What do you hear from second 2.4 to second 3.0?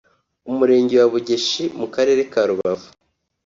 Rubavu